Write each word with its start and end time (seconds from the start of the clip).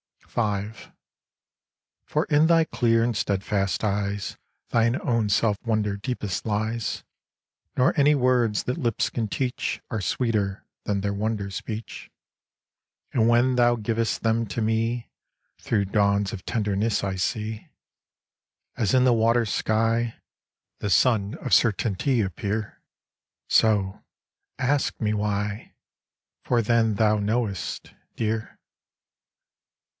V 0.27 0.71
For 2.05 2.23
in 2.29 2.47
thy 2.47 2.63
clear 2.63 3.03
and 3.03 3.15
steadfast 3.15 3.83
eyes 3.83 4.37
Thine 4.69 4.99
own 5.01 5.27
self 5.27 5.57
wonder 5.63 5.97
deepest 5.97 6.45
lies, 6.45 7.03
Nor 7.75 7.93
any 7.99 8.15
words 8.15 8.63
that 8.63 8.77
lips 8.77 9.09
can 9.09 9.27
teach 9.27 9.81
Are 9.91 9.99
sweeter 9.99 10.65
than 10.85 11.01
their 11.01 11.13
wonder 11.13 11.51
speech. 11.51 12.09
And 13.11 13.27
when 13.27 13.57
thou 13.57 13.75
givest 13.75 14.23
them 14.23 14.47
to 14.47 14.61
me, 14.61 15.11
Through 15.59 15.85
dawns 15.85 16.31
of 16.31 16.45
tenderness 16.45 17.03
I 17.03 17.15
see, 17.15 17.67
As 18.77 18.93
in 18.93 19.03
the 19.03 19.13
water 19.13 19.45
sky, 19.45 20.15
The 20.79 20.89
sun 20.89 21.35
of 21.41 21.53
certainly 21.53 22.21
appear. 22.21 22.81
So, 23.49 24.01
ask 24.57 24.99
me 24.99 25.13
why, 25.13 25.73
For 26.41 26.61
then 26.61 26.95
thou 26.95 27.17
knowest, 27.19 27.93
Dear. 28.15 28.57